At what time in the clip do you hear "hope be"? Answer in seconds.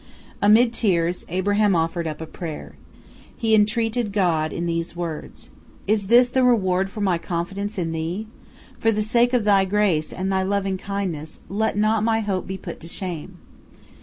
12.21-12.57